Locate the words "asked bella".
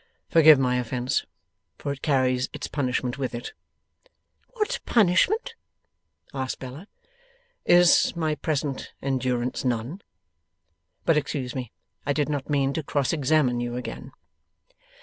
6.33-6.87